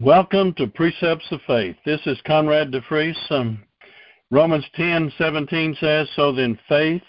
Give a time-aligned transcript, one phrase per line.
[0.00, 1.76] Welcome to Precepts of Faith.
[1.86, 3.14] This is Conrad DeFries.
[3.30, 3.62] Um,
[4.32, 7.04] Romans 10 17 says, So then faith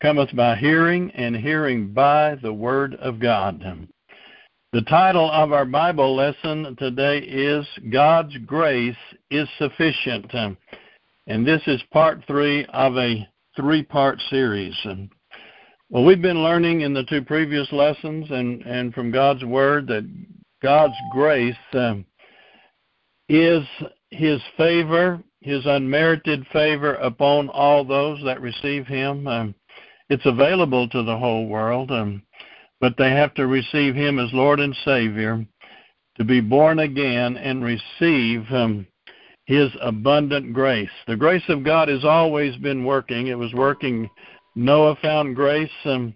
[0.00, 3.62] cometh by hearing, and hearing by the Word of God.
[4.72, 8.96] The title of our Bible lesson today is God's Grace
[9.30, 10.32] is Sufficient.
[11.26, 14.74] And this is part three of a three part series.
[15.90, 20.08] Well, we've been learning in the two previous lessons and, and from God's Word that
[20.62, 21.54] God's grace.
[21.74, 22.06] Um,
[23.34, 23.64] is
[24.10, 29.26] his favor, his unmerited favor upon all those that receive him.
[29.26, 29.54] Um,
[30.08, 32.22] it's available to the whole world, um,
[32.80, 35.44] but they have to receive him as Lord and Savior
[36.16, 38.86] to be born again and receive um,
[39.46, 40.90] his abundant grace.
[41.06, 43.28] The grace of God has always been working.
[43.28, 44.08] It was working.
[44.54, 46.14] Noah found grace um,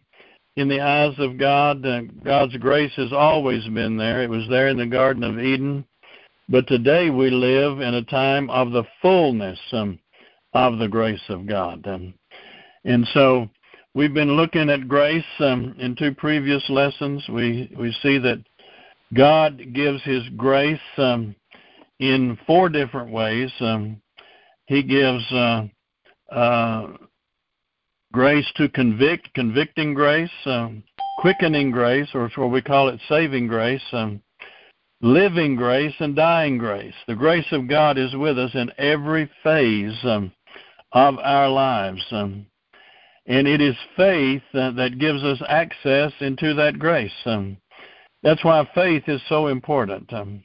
[0.56, 1.84] in the eyes of God.
[1.84, 4.22] Uh, God's grace has always been there.
[4.22, 5.84] It was there in the Garden of Eden.
[6.50, 9.98] But today we live in a time of the fullness um,
[10.55, 11.86] of the grace of God.
[11.86, 12.14] Um,
[12.84, 13.50] and so
[13.94, 17.22] we've been looking at grace um, in two previous lessons.
[17.28, 18.42] We, we see that
[19.12, 21.34] God gives His grace um,
[21.98, 23.50] in four different ways.
[23.60, 24.00] Um,
[24.68, 25.64] he gives uh,
[26.33, 26.86] uh,
[28.12, 30.83] grace to convict, convicting grace, um,
[31.18, 33.83] quickening grace, or what we call it saving grace.
[33.92, 34.22] Um,
[35.00, 36.94] living grace and dying grace.
[37.06, 40.32] The grace of God is with us in every phase um,
[40.92, 42.05] of our lives.
[42.10, 42.46] Um,
[43.27, 47.12] and it is faith uh, that gives us access into that grace.
[47.27, 47.58] Um,
[48.22, 50.12] that's why faith is so important.
[50.12, 50.42] Um,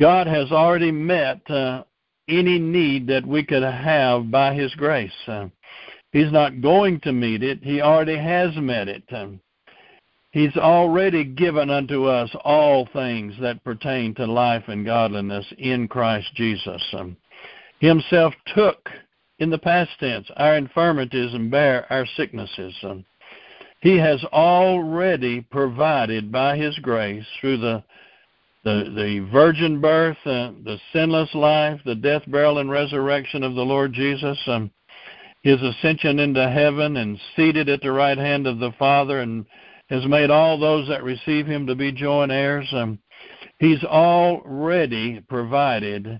[0.00, 1.84] God has already met uh,
[2.28, 5.12] any need that we could have by His grace.
[5.26, 5.48] Uh,
[6.12, 9.04] he's not going to meet it, He already has met it.
[10.32, 16.34] He's already given unto us all things that pertain to life and godliness in Christ
[16.34, 16.82] Jesus.
[16.94, 17.16] Um,
[17.80, 18.88] himself took,
[19.38, 22.74] in the past tense, our infirmities and bare our sicknesses.
[22.82, 23.04] Um,
[23.82, 27.84] he has already provided by His grace through the
[28.64, 33.64] the, the virgin birth, uh, the sinless life, the death, burial, and resurrection of the
[33.64, 34.70] Lord Jesus, um,
[35.42, 39.44] His ascension into heaven, and seated at the right hand of the Father, and
[39.92, 42.66] has made all those that receive him to be joint heirs.
[42.72, 42.98] Um,
[43.58, 46.18] he's already provided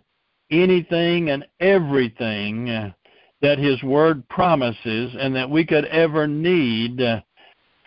[0.51, 2.93] anything and everything
[3.41, 7.01] that his word promises and that we could ever need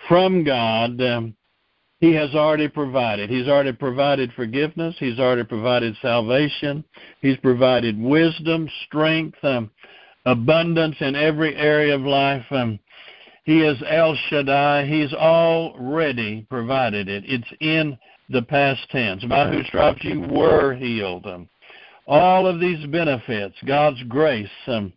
[0.10, 1.00] from God.
[2.00, 3.30] He has already provided.
[3.30, 4.96] He's already provided forgiveness.
[4.98, 6.84] He's already provided salvation.
[7.22, 9.70] He's provided wisdom, strength, um,
[10.26, 12.46] abundance in every area of life.
[12.50, 12.80] Um,
[13.46, 14.86] he is El Shaddai.
[14.88, 17.24] He's already provided it.
[17.28, 17.98] It's in
[18.30, 19.24] the past tense.
[19.24, 21.28] By whose stripes you were healed.
[21.28, 21.48] Um,
[22.08, 24.92] all of these benefits, God's grace um,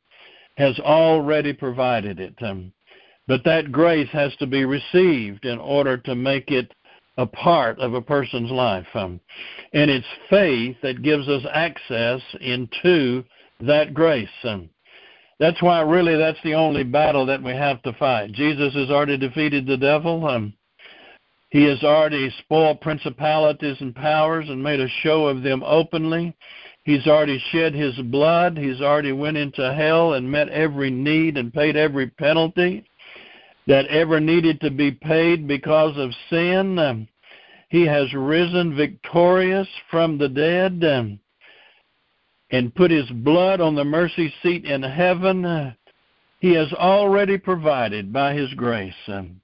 [0.56, 2.34] has already provided it.
[2.42, 2.72] Um,
[3.26, 6.72] but that grace has to be received in order to make it
[7.18, 8.86] a part of a person's life.
[8.94, 9.20] Um,
[9.74, 13.24] and it's faith that gives us access into
[13.60, 14.28] that grace.
[14.44, 14.70] Um,
[15.38, 18.32] that's why really that's the only battle that we have to fight.
[18.32, 20.26] Jesus has already defeated the devil.
[20.26, 20.54] Um,
[21.50, 26.36] he has already spoiled principalities and powers and made a show of them openly.
[26.84, 28.56] He's already shed his blood.
[28.56, 32.84] He's already went into hell and met every need and paid every penalty
[33.66, 36.78] that ever needed to be paid because of sin.
[36.78, 37.08] Um,
[37.68, 40.82] he has risen victorious from the dead.
[40.84, 41.20] Um,
[42.50, 45.74] and put his blood on the mercy seat in heaven,
[46.40, 49.40] he has already provided by his grace um,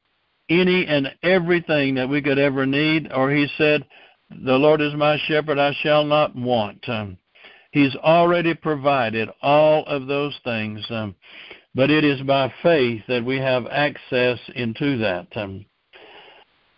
[0.48, 3.12] any and everything that we could ever need.
[3.12, 3.84] Or he said,
[4.31, 6.88] The Lord is my shepherd, I shall not want.
[6.88, 7.19] Um,
[7.72, 10.84] he's already provided all of those things.
[10.91, 11.15] Um,
[11.75, 15.26] but it is by faith that we have access into that.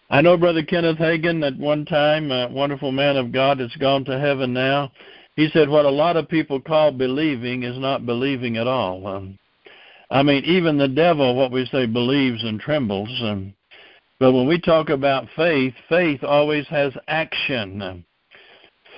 [0.08, 4.04] I know Brother Kenneth Hagin at one time, a wonderful man of God that's gone
[4.06, 4.90] to heaven now.
[5.37, 9.06] He said what a lot of people call believing is not believing at all.
[9.06, 9.38] Um,
[10.11, 13.11] I mean, even the devil, what we say, believes and trembles.
[13.23, 13.53] Um,
[14.19, 17.83] but when we talk about faith, faith always has action.
[17.83, 18.05] Um,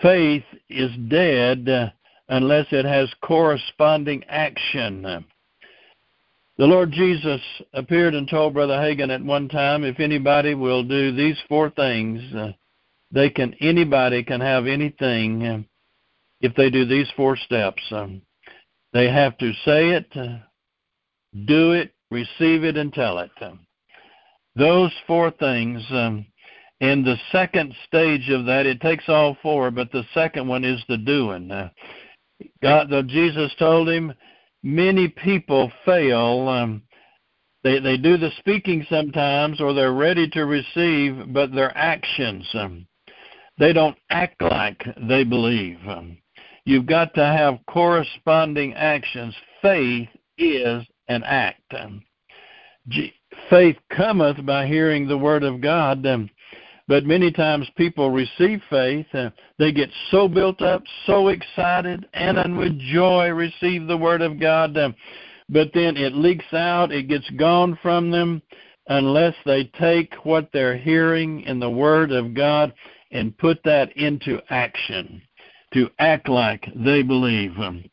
[0.00, 1.88] faith is dead uh,
[2.29, 5.05] unless it has corresponding action.
[5.05, 5.25] Um,
[6.56, 7.40] the Lord Jesus
[7.73, 12.23] appeared and told Brother Hagin at one time, if anybody will do these four things,
[12.35, 12.52] uh,
[13.11, 15.67] they can anybody can have anything um,
[16.40, 17.82] if they do these four steps.
[17.90, 18.23] Um,
[18.93, 20.11] they have to say it,
[21.46, 23.31] do it, receive it, and tell it.
[23.40, 23.61] Um,
[24.56, 26.26] those four things, um,
[26.81, 30.81] And the second stage of that, it takes all four, but the second one is
[30.88, 31.50] the doing.
[31.50, 31.70] Uh,
[32.62, 34.14] God, the, Jesus told him,
[34.62, 36.49] many people fail.
[36.49, 36.82] Um,
[37.64, 42.87] they they do the speaking sometimes, or they're ready to receive, but their actions, um,
[43.58, 45.79] they don't act like they believe.
[45.88, 46.19] Um,
[46.68, 49.34] you've got to have corresponding actions.
[49.62, 51.74] Faith is an act.
[53.48, 56.04] Faith cometh by hearing the word of God.
[56.86, 59.28] But many times people receive faith, uh,
[59.58, 64.74] they get so built up, so excited, and with joy receive the Word of God.
[65.50, 68.40] But then it leaks out, it gets gone from them
[68.86, 72.72] unless they take what they're hearing in the Word of God
[73.10, 75.20] and put that into action
[75.74, 77.58] to act like they believe.
[77.58, 77.84] Um,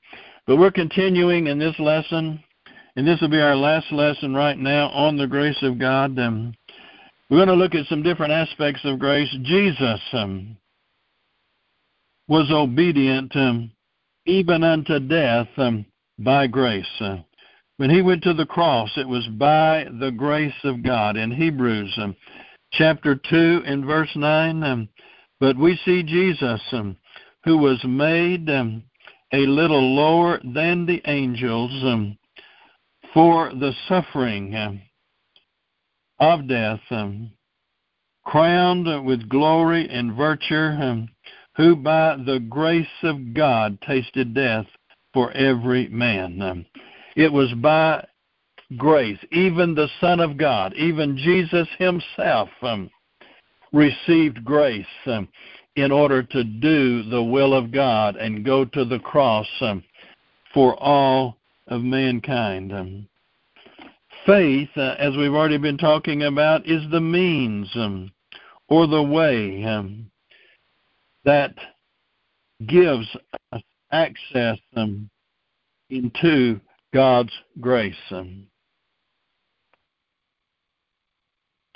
[0.48, 2.44] but we're continuing in this lesson,
[2.95, 6.18] and this will be our last lesson right now on the grace of God.
[6.19, 6.54] Um,
[7.30, 9.30] we're going to look at some different aspects of grace.
[9.44, 10.57] Jesus um,
[12.27, 13.33] was obedient
[14.25, 15.48] even unto death
[16.19, 16.86] by grace.
[17.00, 17.18] Uh,
[17.77, 21.18] when he went to the cross, it was by the grace of God.
[21.18, 21.98] In Hebrews
[22.72, 24.89] chapter 2 and verse 9, um,
[25.39, 26.95] but we see Jesus, um,
[27.46, 28.84] who was made um,
[29.32, 31.72] a little lower than the angels
[33.14, 34.82] for the suffering
[36.20, 37.32] of death, um,
[38.26, 41.08] crowned with glory and virtue, um,
[41.56, 44.66] who by the grace of God tasted death
[45.14, 46.42] for every man.
[46.42, 46.66] Um,
[47.16, 48.06] it was by
[48.76, 52.90] grace, even the Son of God, even Jesus Himself um,
[53.72, 55.28] received grace um,
[55.75, 59.83] in order to do the will of God and go to the cross um,
[60.54, 61.38] for all
[61.68, 62.72] of mankind.
[62.74, 63.07] Um,
[64.25, 68.12] faith, uh, as we've already been talking about, is the means um,
[68.69, 70.10] or the way um,
[71.25, 71.54] that
[72.68, 73.07] gives
[73.51, 73.62] us
[73.92, 75.10] access um,
[75.89, 76.60] into
[76.94, 77.95] God's grace.
[78.12, 78.48] Um.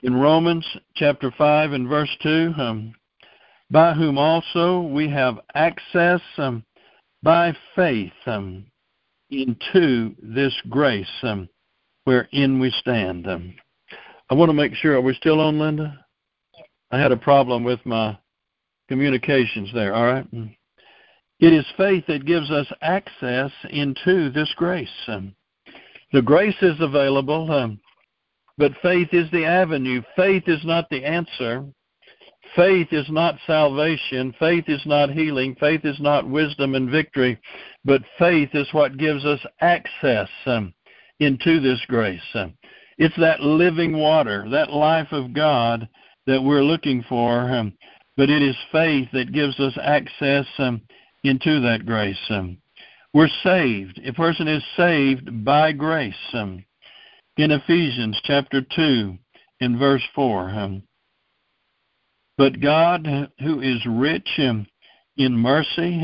[0.03, 0.65] in Romans
[0.95, 2.93] chapter 5 and verse 2, um,
[3.71, 6.63] by whom also we have access um,
[7.21, 8.11] by faith
[9.29, 11.23] into this grace
[12.05, 13.27] wherein we stand.
[13.27, 13.53] Um,
[14.29, 16.05] I want to make sure, are we still on, Linda?
[16.91, 18.17] I had a problem with my
[18.87, 20.33] communications there, all right?
[20.33, 20.55] Mm.
[21.39, 24.89] It is faith that gives us access into this grace.
[25.07, 25.35] Um,
[26.11, 27.79] the grace is available, um,
[28.57, 30.01] but faith is the avenue.
[30.15, 31.65] Faith is not the answer.
[32.55, 34.33] Faith is not salvation.
[34.39, 35.55] Faith is not healing.
[35.59, 37.39] Faith is not wisdom and victory.
[37.85, 40.73] But faith is what gives us access um,
[41.19, 42.21] into this grace.
[42.97, 45.87] It's that living water, that life of God
[46.27, 47.73] that we're looking for, um,
[48.17, 50.81] but it is faith that gives us access um,
[51.23, 52.19] into that grace.
[52.29, 52.57] Um,
[53.13, 53.99] we're saved.
[54.05, 56.13] A person is saved by grace.
[56.33, 56.63] Um,
[57.37, 59.17] in Ephesians chapter 2,
[59.61, 60.83] in verse 4, um,
[62.39, 63.05] but God,
[63.39, 64.65] who is rich um,
[65.17, 66.01] in mercy,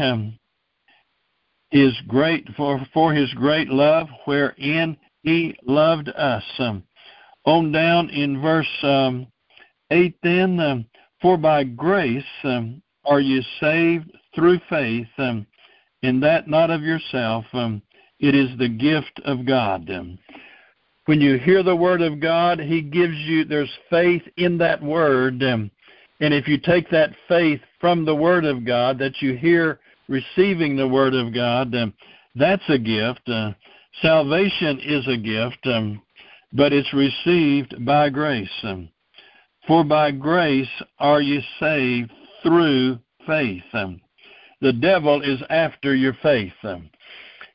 [1.72, 6.44] is great for, for his great love, wherein he loved us.
[6.60, 6.84] Um,
[7.46, 9.28] on down in verse um,
[9.92, 10.86] 8, then, um,
[11.22, 15.48] for by grace um, are you saved through faith, um,
[16.04, 17.46] and that not of yourself.
[17.54, 17.82] Um,
[18.20, 19.90] it is the gift of God.
[19.90, 20.20] Um,
[21.06, 25.42] when you hear the word of God, He gives you, there's faith in that word.
[25.42, 25.72] Um,
[26.20, 30.76] and if you take that faith from the word of God that you hear receiving
[30.76, 31.94] the word of God, um,
[32.36, 33.28] that's a gift.
[33.28, 33.52] Uh,
[34.02, 36.02] Salvation is a gift, um,
[36.52, 38.50] but it's received by grace.
[38.64, 38.90] Um,
[39.68, 40.68] for by grace
[41.00, 42.12] are you saved
[42.44, 43.64] through faith.
[43.74, 44.02] Um,
[44.62, 46.54] the devil is after your faith.
[46.64, 46.90] Um,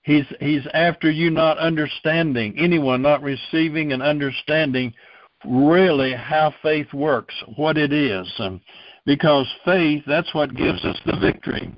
[0.02, 4.95] he's he's after you not understanding anyone not receiving and understanding
[5.44, 8.61] really how faith works, what it is, um,
[9.06, 11.75] because faith that's what gives us the victory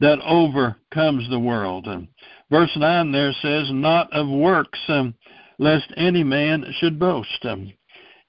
[0.00, 1.86] that overcomes the world.
[1.88, 2.08] Um,
[2.50, 5.14] verse 9 there says, Not of works, um,
[5.58, 7.44] lest any man should boast.
[7.44, 7.72] Um,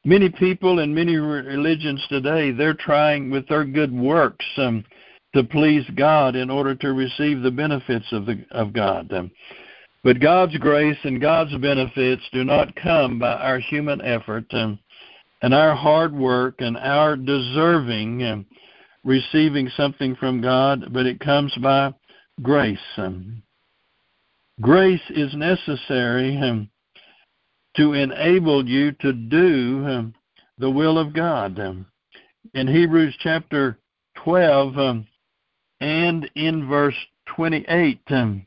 [0.03, 4.83] many people in many religions today, they're trying with their good works um,
[5.35, 9.13] to please God in order to receive the benefits of, the, of God.
[10.03, 14.79] But God's grace and God's benefits do not come by our human effort um,
[15.41, 18.45] and our hard work and our deserving and
[19.03, 21.93] receiving something from God, but it comes by
[22.41, 22.79] grace.
[24.61, 26.69] Grace is necessary um,
[27.77, 30.13] to enable you to do um,
[30.57, 31.59] the will of God.
[31.59, 31.85] Um,
[32.53, 33.77] in Hebrews chapter
[34.23, 35.07] 12 um,
[35.79, 36.95] and in verse
[37.35, 38.45] 28, um,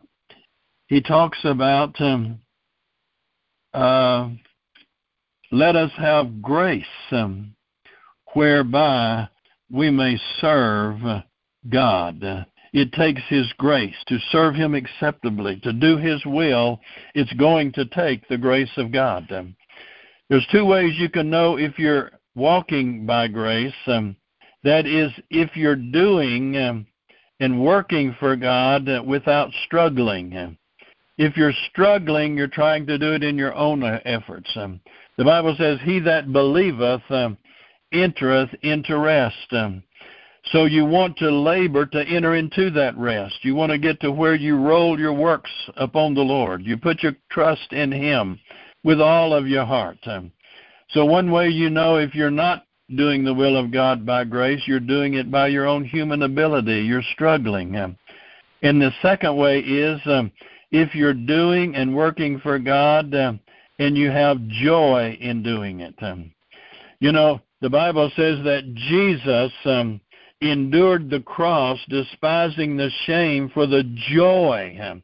[0.92, 2.38] he talks about um,
[3.72, 4.28] uh,
[5.50, 7.54] let us have grace um,
[8.34, 9.26] whereby
[9.70, 10.98] we may serve
[11.70, 12.46] God.
[12.74, 16.78] It takes His grace to serve Him acceptably, to do His will.
[17.14, 19.32] It's going to take the grace of God.
[19.32, 19.56] Um,
[20.28, 23.72] there's two ways you can know if you're walking by grace.
[23.86, 24.14] Um,
[24.62, 26.86] that is, if you're doing um,
[27.40, 30.58] and working for God without struggling.
[31.18, 34.50] If you're struggling, you're trying to do it in your own efforts.
[34.56, 34.80] Um,
[35.18, 37.36] the Bible says, He that believeth um,
[37.92, 39.52] entereth into rest.
[39.52, 39.82] Um,
[40.46, 43.36] so you want to labor to enter into that rest.
[43.42, 46.62] You want to get to where you roll your works upon the Lord.
[46.64, 48.40] You put your trust in Him
[48.82, 49.98] with all of your heart.
[50.06, 50.32] Um,
[50.90, 52.64] so one way you know if you're not
[52.96, 56.80] doing the will of God by grace, you're doing it by your own human ability.
[56.82, 57.76] You're struggling.
[57.76, 57.96] Um,
[58.62, 60.30] and the second way is um,
[60.72, 63.38] if you're doing and working for God um,
[63.78, 65.94] and you have joy in doing it.
[66.00, 66.32] Um,
[66.98, 70.00] you know, the Bible says that Jesus um,
[70.40, 75.02] endured the cross, despising the shame for the joy um,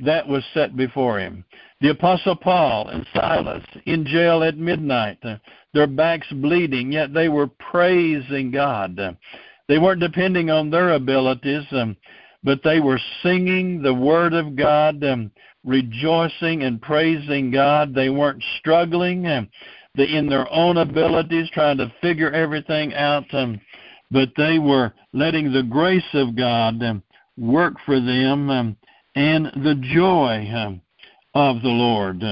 [0.00, 1.44] that was set before him.
[1.80, 5.36] The Apostle Paul and Silas in jail at midnight, uh,
[5.74, 8.98] their backs bleeding, yet they were praising God.
[8.98, 9.12] Uh,
[9.68, 11.64] they weren't depending on their abilities.
[11.72, 11.96] Um,
[12.42, 15.30] but they were singing the Word of God, um,
[15.64, 17.94] rejoicing and praising God.
[17.94, 19.48] They weren't struggling um,
[19.94, 23.60] the, in their own abilities, trying to figure everything out, um,
[24.10, 27.02] but they were letting the grace of God um,
[27.36, 28.76] work for them,
[29.14, 30.80] and the joy
[31.34, 32.22] of the Lord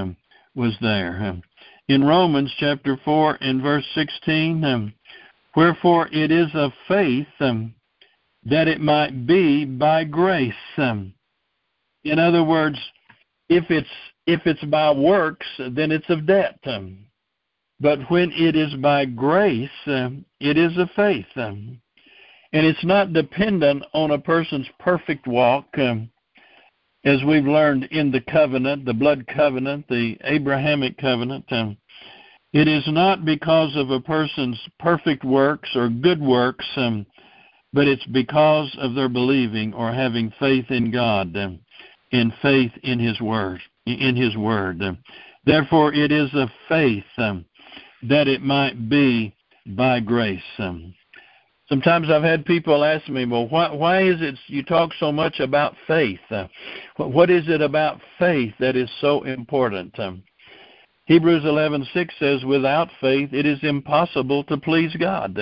[0.54, 1.40] was there.
[1.88, 4.92] In Romans chapter 4 and verse 16, um,
[5.54, 7.75] wherefore it is of faith um,
[8.48, 10.54] that it might be by grace.
[10.76, 11.14] Um,
[12.04, 12.78] in other words,
[13.48, 13.88] if it's
[14.26, 16.58] if it's by works, then it's of debt.
[16.64, 17.06] Um,
[17.80, 21.26] but when it is by grace, um, it is of faith.
[21.36, 21.78] And
[22.52, 28.94] it's not dependent on a person's perfect walk, as we've learned in the covenant, the
[28.94, 31.44] blood covenant, the Abrahamic covenant.
[31.50, 36.66] It is not because of a person's perfect works or good works
[37.76, 41.60] but it's because of their believing or having faith in God um,
[42.10, 43.60] and faith in His word.
[43.84, 44.80] In His word.
[45.44, 47.44] Therefore, it is of faith um,
[48.08, 49.34] that it might be
[49.66, 50.40] by grace.
[51.68, 55.38] Sometimes I've had people ask me, "Well, why, why is it you talk so much
[55.38, 56.20] about faith?
[56.30, 56.46] Uh,
[56.96, 59.94] what is it about faith that is so important?"
[61.04, 65.38] Hebrews 11:6 says, "Without faith, it is impossible to please God."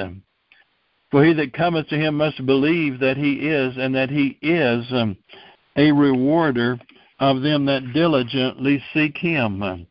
[1.15, 4.85] For he that cometh to him must believe that he is, and that he is
[4.91, 5.17] um,
[5.77, 6.77] a rewarder
[7.21, 9.87] of them that diligently seek him.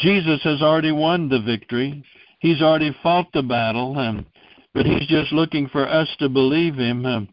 [0.00, 2.02] Jesus has already won the victory.
[2.40, 4.26] He's already fought the battle, um,
[4.74, 7.28] but he's just looking for us to believe him um,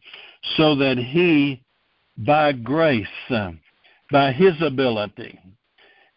[0.56, 1.64] so that he,
[2.20, 3.60] by grace, um,
[4.12, 5.40] by his ability,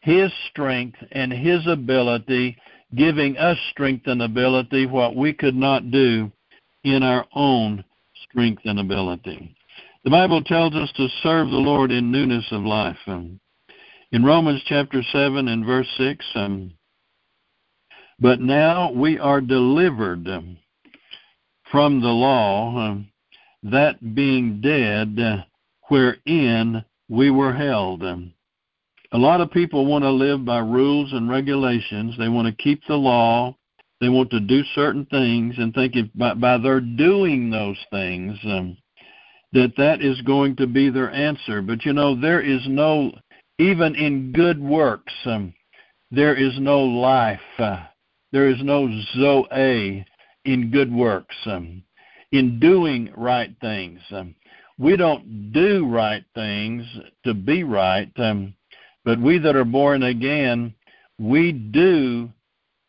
[0.01, 2.59] his strength and his ability,
[2.95, 6.31] giving us strength and ability, what we could not do,
[6.87, 7.85] in our own
[8.31, 9.55] strength and ability.
[10.05, 12.97] The Bible tells us to serve the Lord in newness of life.
[13.09, 13.41] Um,
[14.13, 16.73] in Romans chapter 7 and verse 6, um,
[18.21, 20.29] but now we are delivered
[21.73, 23.09] from the law, um,
[23.65, 25.43] that being dead, uh,
[25.89, 28.05] wherein we were held.
[28.05, 28.33] Um,
[29.11, 32.15] a lot of people want to live by rules and regulations.
[32.17, 33.57] They want to keep the law.
[34.01, 38.39] They want to do certain things and think if by, by their doing those things
[38.45, 38.77] um,
[39.53, 41.63] that that is going to be their answer.
[41.63, 43.13] But you know, there is no,
[43.59, 45.55] even in good works, um,
[46.11, 47.41] there is no life.
[47.59, 47.85] Uh,
[48.33, 50.05] there is no zoe
[50.45, 51.37] in good works.
[51.47, 51.83] Um,
[52.33, 54.01] in doing right things.
[54.11, 54.35] Um,
[54.79, 56.85] we don't do right things
[57.25, 58.55] to be right, um,
[59.05, 60.75] but we that are born again,
[61.19, 62.31] we do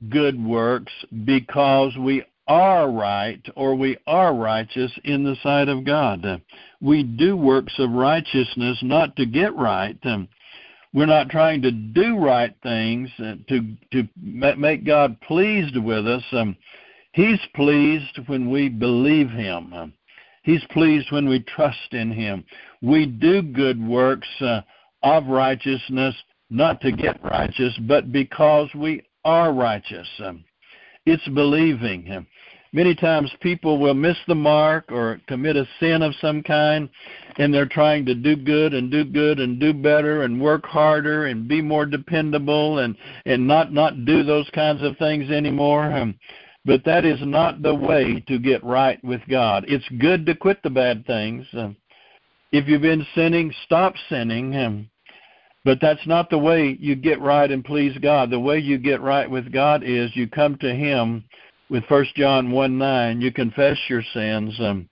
[0.09, 0.91] good works
[1.25, 6.41] because we are right or we are righteous in the sight of God.
[6.81, 9.97] We do works of righteousness not to get right.
[10.93, 14.07] We're not trying to do right things to to
[14.57, 16.23] make God pleased with us.
[17.11, 19.93] He's pleased when we believe Him.
[20.43, 22.45] He's pleased when we trust in Him.
[22.81, 24.61] We do good works uh,
[25.03, 26.15] of righteousness
[26.49, 30.07] not to get righteous, but because we are righteous.
[30.23, 30.45] Um,
[31.05, 32.09] it's believing.
[32.11, 32.27] Um,
[32.71, 36.89] many times people will miss the mark or commit a sin of some kind,
[37.37, 41.25] and they're trying to do good and do good and do better and work harder
[41.25, 45.91] and be more dependable and and not not do those kinds of things anymore.
[45.91, 46.15] Um,
[46.63, 49.65] but that is not the way to get right with God.
[49.67, 51.45] It's good to quit the bad things.
[52.51, 54.89] If you've been sinning, stop sinning.
[55.67, 58.29] But that's not the way you get right and please God.
[58.29, 61.25] The way you get right with God is you come to Him
[61.69, 63.19] with First John one nine.
[63.19, 64.87] You confess your sins, um,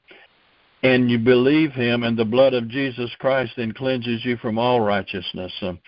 [0.83, 4.81] and you believe Him, and the blood of Jesus Christ then cleanses you from all
[4.81, 5.53] righteousness.
[5.61, 5.79] Um,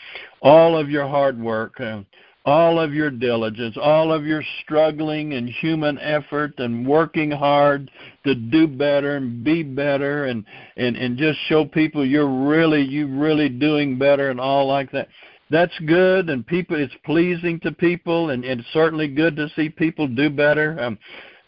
[0.42, 1.82] all of your hard work.
[2.48, 7.92] All of your diligence, all of your struggling and human effort and working hard
[8.26, 10.46] to do better and be better and
[10.78, 15.10] and and just show people you're really you really doing better and all like that.
[15.50, 19.68] That's good and people it's pleasing to people and, and it's certainly good to see
[19.68, 20.80] people do better.
[20.80, 20.98] Um,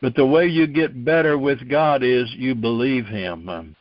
[0.01, 3.47] but the way you get better with God is you believe him.
[3.47, 3.75] Um,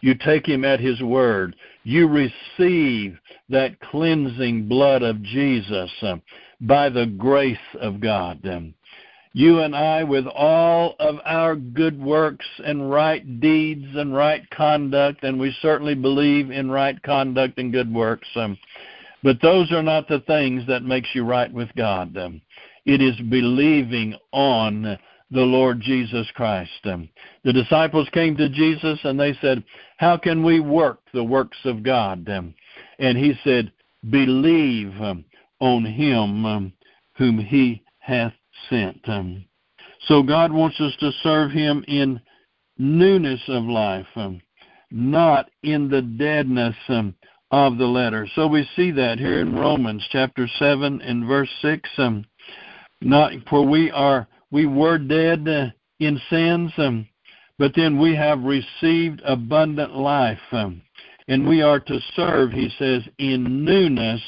[0.00, 1.56] you take him at his word.
[1.84, 3.18] You receive
[3.48, 5.90] that cleansing blood of Jesus.
[6.02, 6.22] Um,
[6.60, 8.42] by the grace of God.
[9.32, 15.24] You and I, with all of our good works and right deeds and right conduct,
[15.24, 18.56] and we certainly believe in right conduct and good works, um,
[19.22, 22.16] but those are not the things that makes you right with God.
[22.16, 22.40] Um,
[22.86, 24.98] it is believing on
[25.30, 26.70] the Lord Jesus Christ.
[26.84, 27.08] Um,
[27.44, 29.64] the disciples came to Jesus and they said,
[29.98, 32.28] How can we work the works of God?
[32.30, 32.54] Um,
[32.98, 33.72] and he said,
[34.08, 35.24] Believe um,
[35.60, 36.72] on him um,
[37.16, 38.34] whom he hath
[38.68, 39.00] sent.
[39.08, 39.44] Um,
[40.06, 42.20] so God wants us to serve him in
[42.78, 44.40] newness of life, um,
[44.90, 47.14] not in the deadness um,
[47.50, 48.28] of the letter.
[48.34, 51.88] So we see that here in Romans chapter 7 and verse 6.
[51.98, 52.24] Um,
[53.00, 55.66] not for we are we were dead uh,
[55.98, 57.08] in sins, um,
[57.58, 60.38] but then we have received abundant life.
[60.52, 64.22] and we are to serve, he says, in newness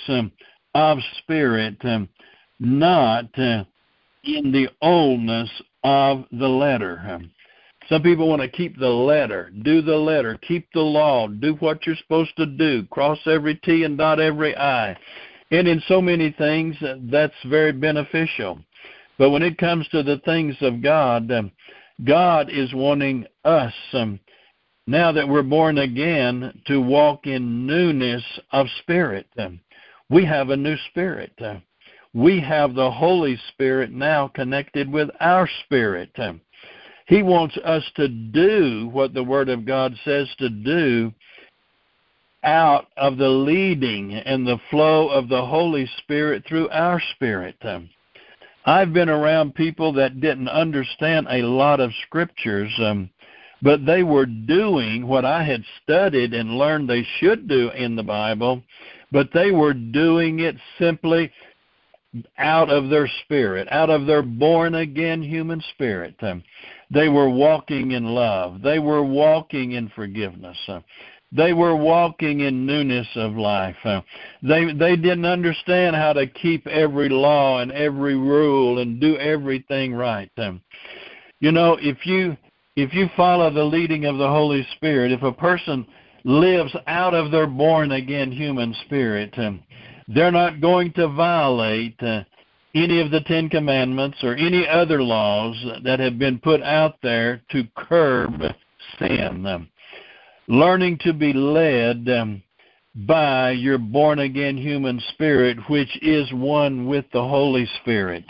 [0.78, 2.08] of spirit, um,
[2.60, 3.64] not uh,
[4.22, 5.50] in the oldness
[5.82, 7.02] of the letter.
[7.04, 7.32] Um,
[7.88, 11.84] some people want to keep the letter, do the letter, keep the law, do what
[11.84, 14.96] you're supposed to do, cross every T and dot every I.
[15.50, 18.60] And in so many things, uh, that's very beneficial.
[19.18, 21.50] But when it comes to the things of God, um,
[22.04, 24.20] God is wanting us, um,
[24.86, 29.26] now that we're born again, to walk in newness of spirit.
[30.10, 31.38] We have a new spirit.
[32.14, 36.10] We have the Holy Spirit now connected with our spirit.
[37.06, 41.12] He wants us to do what the Word of God says to do
[42.44, 47.56] out of the leading and the flow of the Holy Spirit through our spirit.
[48.64, 53.10] I've been around people that didn't understand a lot of scriptures, um,
[53.62, 58.02] but they were doing what I had studied and learned they should do in the
[58.02, 58.62] Bible,
[59.12, 61.30] but they were doing it simply
[62.38, 66.14] out of their spirit, out of their born again human spirit.
[66.22, 66.42] Um,
[66.90, 68.62] they were walking in love.
[68.62, 70.56] They were walking in forgiveness.
[70.66, 70.80] Uh,
[71.30, 73.76] they were walking in newness of life.
[73.84, 74.00] Uh,
[74.42, 79.92] they they didn't understand how to keep every law and every rule and do everything
[79.94, 80.30] right.
[80.38, 80.62] Um,
[81.40, 82.36] you know, if you
[82.76, 85.86] if you follow the leading of the Holy Spirit, if a person
[86.24, 89.32] lives out of their born again human spirit.
[89.38, 89.62] Um,
[90.08, 92.22] they're not going to violate uh,
[92.74, 97.42] any of the Ten Commandments or any other laws that have been put out there
[97.50, 98.42] to curb
[98.98, 99.46] sin.
[99.46, 99.68] Um,
[100.48, 102.42] learning to be led um,
[103.06, 108.24] by your born again human spirit, which is one with the Holy Spirit.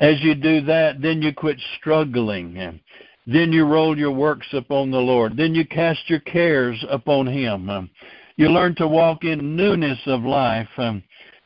[0.00, 2.80] As you do that, then you quit struggling.
[3.26, 5.36] Then you roll your works upon the Lord.
[5.36, 7.90] Then you cast your cares upon Him.
[8.36, 11.02] You learn to walk in newness of life, um,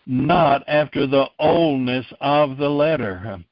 [0.07, 3.43] not after the oldness of the letter.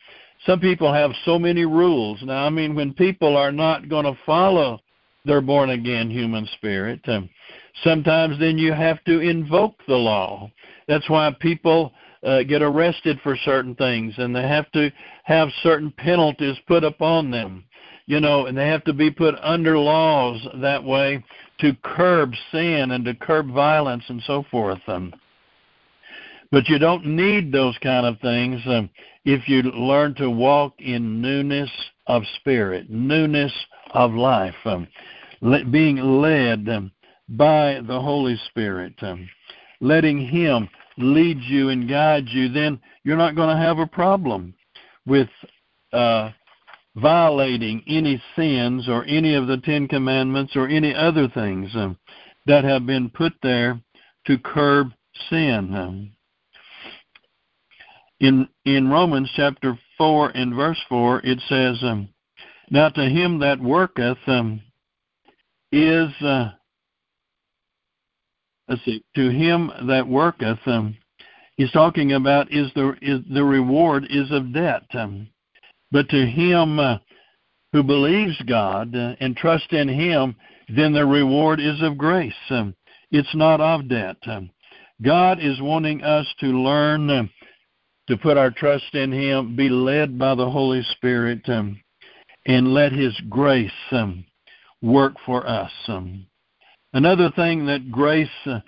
[0.46, 2.22] Some people have so many rules.
[2.22, 4.80] Now, I mean, when people are not going to follow
[5.24, 7.28] their born again human spirit, um,
[7.82, 10.50] sometimes then you have to invoke the law.
[10.88, 11.92] That's why people
[12.24, 14.90] uh, get arrested for certain things, and they have to
[15.24, 17.64] have certain penalties put upon them
[18.06, 21.24] you know, and they have to be put under laws that way
[21.60, 24.80] to curb sin and to curb violence and so forth.
[24.86, 25.12] Um,
[26.50, 28.90] but you don't need those kind of things um,
[29.24, 31.70] if you learn to walk in newness
[32.06, 33.52] of spirit, newness
[33.94, 34.86] of life, um,
[35.40, 36.90] le- being led um,
[37.30, 39.28] by the Holy Spirit, um,
[39.80, 42.48] letting Him lead you and guide you.
[42.48, 44.52] Then you're not going to have a problem
[45.06, 45.28] with
[45.92, 46.30] uh,
[46.94, 51.96] violating any sins or any of the Ten Commandments or any other things um,
[52.46, 53.80] that have been put there
[54.26, 54.88] to curb
[55.30, 55.74] sin.
[55.74, 56.12] Um,
[58.20, 62.08] in in Romans chapter four and verse four, it says, um,
[62.70, 64.60] "Now to him that worketh um,
[65.72, 66.52] is uh,
[68.68, 70.96] let's see, to him that worketh." Um,
[71.56, 75.28] he's talking about is the is the reward is of debt, um,
[75.92, 76.98] but to him uh,
[77.72, 80.36] who believes God uh, and trusts in Him,
[80.68, 82.32] then the reward is of grace.
[82.50, 82.74] Um,
[83.10, 84.16] it's not of debt.
[84.26, 84.50] Um,
[85.02, 87.22] God is wanting us to learn uh,
[88.08, 91.80] to put our trust in Him, be led by the Holy Spirit, um,
[92.46, 94.24] and let His grace um,
[94.82, 95.72] work for us.
[95.88, 96.26] Um,
[96.92, 98.60] another thing that grace uh,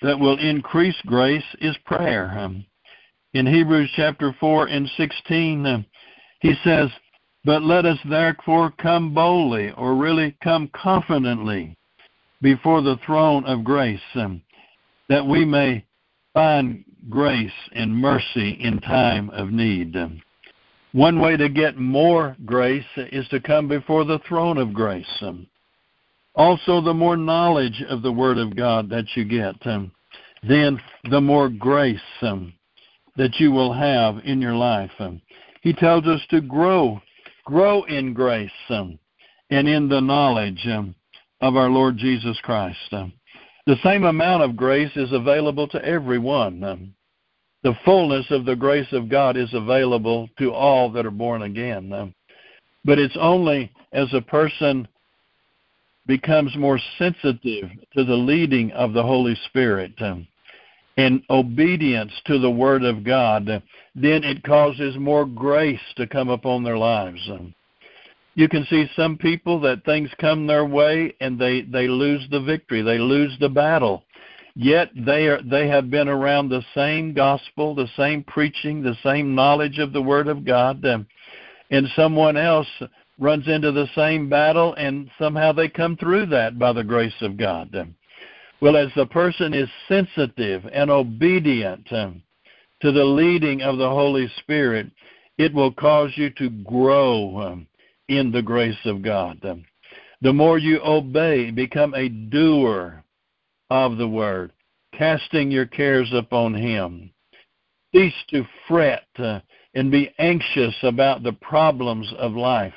[0.00, 2.36] that will increase grace is prayer.
[2.36, 2.64] Um,
[3.34, 5.82] in Hebrews chapter 4 and 16, uh,
[6.42, 6.90] he says,
[7.44, 11.76] But let us therefore come boldly, or really come confidently,
[12.42, 14.42] before the throne of grace, um,
[15.08, 15.84] that we may
[16.34, 19.96] find grace and mercy in time of need.
[20.90, 25.06] One way to get more grace is to come before the throne of grace.
[25.20, 25.46] Um,
[26.34, 29.92] also, the more knowledge of the Word of God that you get, um,
[30.42, 32.52] then the more grace um,
[33.16, 34.90] that you will have in your life.
[35.62, 37.00] He tells us to grow,
[37.44, 38.98] grow in grace and
[39.50, 40.66] in the knowledge
[41.40, 42.78] of our Lord Jesus Christ.
[42.90, 46.64] The same amount of grace is available to everyone.
[46.64, 46.94] Um,
[47.62, 51.92] the fullness of the grace of God is available to all that are born again.
[51.92, 52.14] Um,
[52.84, 54.88] but it's only as a person
[56.06, 60.26] becomes more sensitive to the leading of the Holy Spirit um,
[60.96, 66.62] and obedience to the Word of God, then it causes more grace to come upon
[66.62, 67.30] their lives.
[68.34, 72.40] You can see some people that things come their way and they they lose the
[72.40, 74.04] victory they lose the battle
[74.54, 79.34] yet they are they have been around the same gospel the same preaching the same
[79.34, 82.68] knowledge of the word of god and someone else
[83.18, 87.36] runs into the same battle and somehow they come through that by the grace of
[87.36, 87.94] god
[88.62, 92.12] well as the person is sensitive and obedient to
[92.80, 94.86] the leading of the holy spirit
[95.36, 97.64] it will cause you to grow
[98.08, 99.40] in the grace of God.
[100.20, 103.02] The more you obey, become a doer
[103.68, 104.52] of the word,
[104.96, 107.10] casting your cares upon Him.
[107.92, 109.08] Cease to fret
[109.74, 112.74] and be anxious about the problems of life.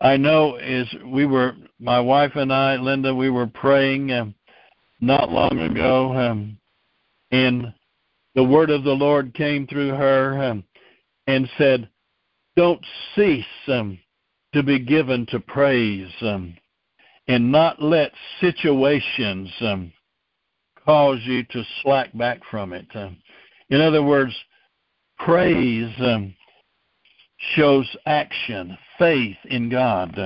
[0.00, 4.34] I know as we were, my wife and I, Linda, we were praying um,
[5.00, 6.58] not long ago, um,
[7.30, 7.72] and
[8.34, 10.64] the word of the Lord came through her um,
[11.26, 11.88] and said,
[12.56, 12.84] don't
[13.14, 13.98] cease um,
[14.52, 16.56] to be given to praise um,
[17.26, 19.92] and not let situations um,
[20.84, 22.86] cause you to slack back from it.
[22.94, 23.16] Um,
[23.70, 24.32] in other words,
[25.18, 26.34] praise um,
[27.54, 30.18] shows action, faith in God,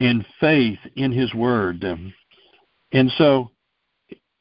[0.00, 1.84] in faith in His Word.
[1.84, 3.50] and so,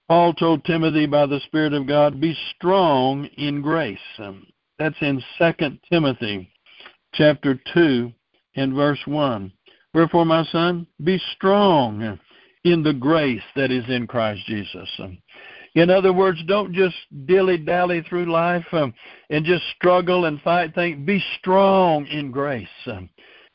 [0.08, 4.00] Paul told Timothy by the Spirit of God, be strong in grace.
[4.78, 6.52] that's in Second Timothy
[7.14, 8.12] chapter 2
[8.56, 9.52] and verse 1.
[9.94, 12.20] Wherefore, my son, be strong
[12.64, 14.90] in the grace that is in Christ Jesus.
[15.75, 18.93] In other words, don't just dilly dally through life um,
[19.29, 21.05] and just struggle and fight things.
[21.05, 22.67] Be strong in grace.
[22.88, 23.10] Um,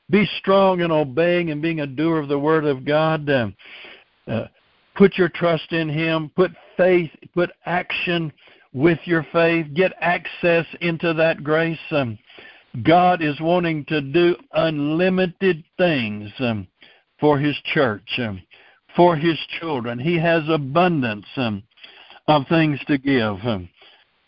[0.08, 3.28] be strong in obeying and being a doer of the Word of God.
[3.28, 3.54] Um,
[4.26, 4.46] uh,
[4.94, 6.30] put your trust in Him.
[6.34, 8.32] Put faith, put action
[8.72, 9.66] with your faith.
[9.74, 11.78] Get access into that grace.
[11.90, 12.18] Um,
[12.82, 16.66] God is wanting to do unlimited things um,
[17.20, 18.40] for His church, um,
[18.94, 19.98] for His children.
[19.98, 21.62] He has abundance um,
[22.28, 23.68] of things to give um,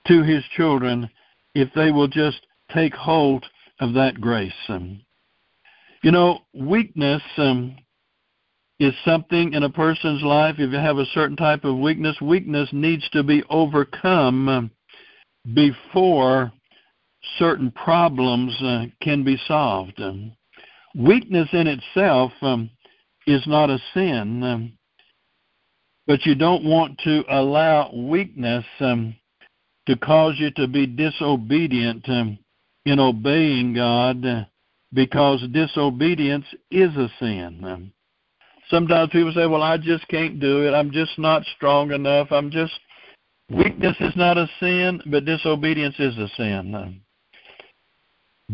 [0.07, 1.09] to His children
[1.55, 3.45] if they will just take hold
[3.81, 4.53] of that grace.
[4.69, 5.01] Um.
[6.03, 7.77] You know, weakness um,
[8.79, 10.57] is something in a person's life.
[10.59, 14.71] If you have a certain type of weakness, weakness needs to be overcome
[15.55, 16.53] before
[17.39, 20.01] certain problems uh, can be solved.
[20.95, 22.33] Weakness in itself
[23.27, 24.78] is not a sin,
[26.09, 29.14] but you don't want to allow weakness um,
[29.87, 32.38] to cause you to be disobedient um,
[32.87, 34.44] in obeying God uh,
[34.94, 37.62] because disobedience is a sin.
[37.62, 37.92] Um,
[38.71, 40.73] sometimes people say, Well, I just can't do it.
[40.73, 42.33] I'm just not strong enough.
[42.33, 42.73] I'm just.
[43.51, 47.01] Weakness is not a sin, but disobedience is a sin.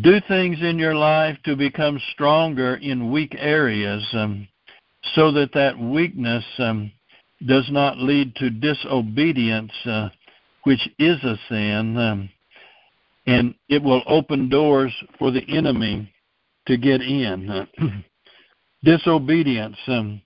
[0.01, 4.47] Do things in your life to become stronger in weak areas um,
[5.17, 6.93] so that that weakness um,
[7.47, 10.09] does not lead to disobedience, uh,
[10.65, 12.31] which is a sin, um,
[13.27, 16.13] and it will open doors for the enemy
[16.67, 17.67] to get in.
[18.85, 20.21] disobedience, um,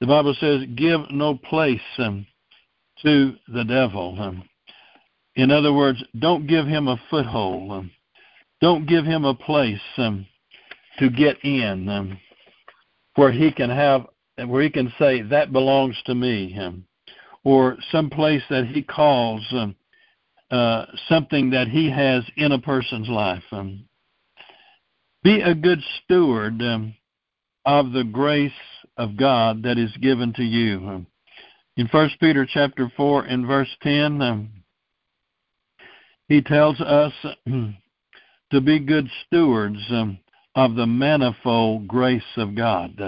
[0.00, 2.26] the Bible says, give no place um,
[3.02, 4.16] to the devil.
[4.20, 4.44] Um,
[5.36, 7.72] in other words, don't give him a foothold.
[7.72, 7.90] Um,
[8.60, 10.26] don't give him a place um,
[10.98, 12.18] to get in
[13.16, 16.58] where he can have, where he can say that belongs to me,
[17.44, 19.76] or some place that he calls um,
[20.50, 23.42] uh, something that he has in a person's life.
[23.52, 23.84] Um,
[25.22, 26.94] be a good steward um,
[27.64, 28.52] of the grace
[28.96, 30.76] of God that is given to you.
[30.88, 31.06] Um,
[31.76, 34.50] in First Peter chapter four and verse ten, um,
[36.28, 37.12] he tells us
[37.46, 40.18] to be good stewards um,
[40.54, 43.00] of the manifold grace of God.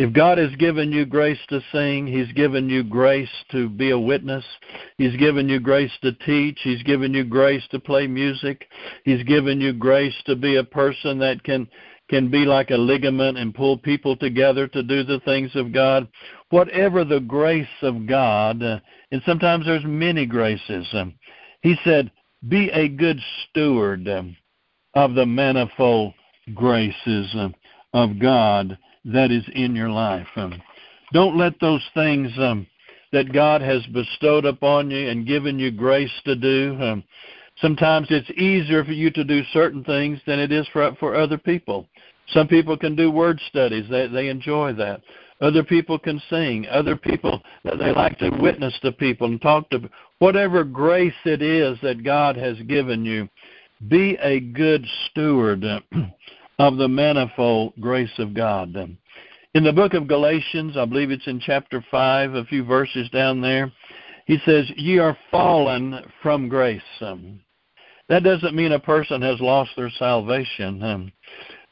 [0.00, 3.98] If God has given you grace to sing, He's given you grace to be a
[3.98, 4.46] witness,
[4.96, 8.66] He's given you grace to teach, He's given you grace to play music,
[9.04, 11.68] He's given you grace to be a person that can
[12.08, 16.08] can be like a ligament and pull people together to do the things of God.
[16.48, 18.80] Whatever the grace of God, uh,
[19.12, 20.88] and sometimes there's many graces.
[20.94, 21.12] Um,
[21.60, 22.10] he said,
[22.48, 24.34] "Be a good steward um,
[24.94, 26.14] of the manifold
[26.54, 27.54] graces um,
[27.92, 30.26] of God that is in your life.
[30.36, 30.60] Um,
[31.12, 32.66] don't let those things um,
[33.12, 36.76] that God has bestowed upon you and given you grace to do.
[36.80, 37.04] Um,
[37.60, 41.38] sometimes it's easier for you to do certain things than it is for for other
[41.38, 41.86] people.
[42.28, 45.00] Some people can do word studies; they they enjoy that.
[45.40, 46.66] Other people can sing.
[46.70, 51.78] Other people they like to witness to people and talk to whatever grace it is
[51.82, 53.28] that God has given you.
[53.88, 55.64] Be a good steward
[56.60, 58.76] of the manifold grace of God.
[59.54, 63.40] In the book of Galatians, I believe it's in chapter 5, a few verses down
[63.40, 63.72] there,
[64.26, 66.82] he says, Ye are fallen from grace.
[67.00, 67.40] Um,
[68.10, 71.12] that doesn't mean a person has lost their salvation, um,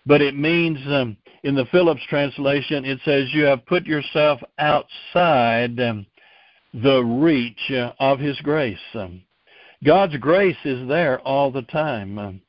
[0.06, 5.78] but it means, um, in the Phillips translation, it says, You have put yourself outside
[5.80, 6.06] um,
[6.72, 8.78] the reach uh, of His grace.
[8.94, 9.20] Um,
[9.84, 12.40] God's grace is there all the time, um,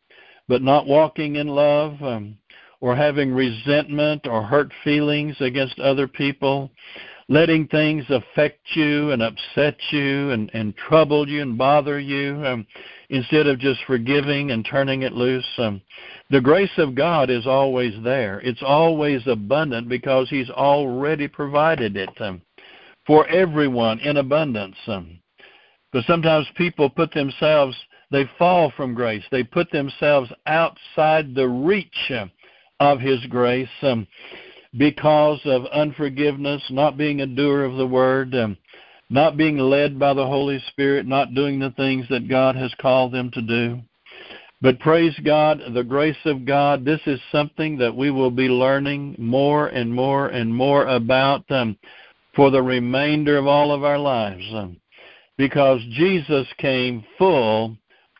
[0.49, 2.35] but not walking in love um,
[2.81, 6.71] or having resentment or hurt feelings against other people,
[7.29, 12.65] letting things affect you and upset you and, and trouble you and bother you um,
[13.11, 15.47] instead of just forgiving and turning it loose.
[15.59, 15.81] Um,
[16.31, 18.41] the grace of God is always there.
[18.41, 22.41] It's always abundant because He's already provided it um,
[23.05, 24.75] for everyone in abundance.
[24.87, 25.19] Um,
[25.91, 27.75] but sometimes people put themselves,
[28.11, 29.23] they fall from grace.
[29.31, 32.11] They put themselves outside the reach
[32.79, 34.07] of His grace um,
[34.77, 38.57] because of unforgiveness, not being a doer of the word, um,
[39.09, 43.11] not being led by the Holy Spirit, not doing the things that God has called
[43.11, 43.81] them to do.
[44.61, 49.15] But praise God, the grace of God, this is something that we will be learning
[49.17, 51.77] more and more and more about um,
[52.35, 54.43] for the remainder of all of our lives.
[54.53, 54.77] Um,
[55.37, 57.77] because Jesus came full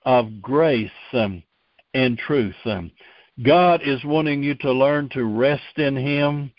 [0.10, 1.44] of grace um,
[1.94, 2.56] and truth.
[2.66, 2.90] Um,
[3.46, 6.52] God is wanting you to learn to rest in Him,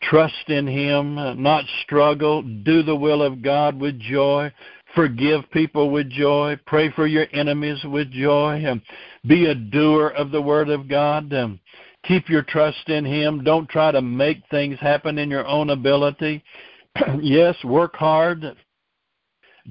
[0.00, 4.52] trust in Him, uh, not struggle, do the will of God with joy,
[4.94, 8.80] forgive people with joy, pray for your enemies with joy, um,
[9.26, 11.34] be a doer of the Word of God.
[11.34, 11.58] Um,
[12.04, 13.42] keep your trust in Him.
[13.42, 16.44] Don't try to make things happen in your own ability.
[17.20, 18.56] yes, work hard,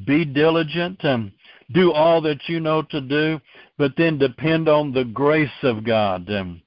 [0.06, 1.32] be diligent, and
[1.72, 3.40] do all that you know to do,
[3.78, 6.62] but then depend on the grace of God um,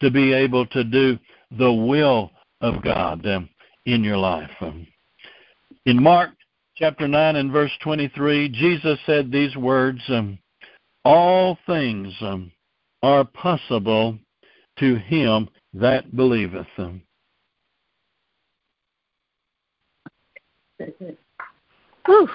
[0.00, 1.18] to be able to do
[1.58, 2.30] the will
[2.60, 3.48] of God um,
[3.86, 4.50] in your life.
[4.60, 4.86] Um,
[5.86, 6.30] in Mark
[6.76, 10.38] chapter 9 and verse 23, Jesus said these words um,
[11.04, 12.50] All things um,
[13.02, 14.18] are possible
[14.78, 16.66] to him that believeth.
[16.78, 17.02] Um,
[22.06, 22.28] Whew.